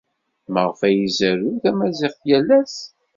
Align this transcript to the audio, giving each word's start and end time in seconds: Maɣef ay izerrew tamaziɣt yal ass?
Maɣef 0.53 0.79
ay 0.87 0.97
izerrew 1.07 1.55
tamaziɣt 1.63 2.19
yal 2.29 2.49
ass? 2.59 2.75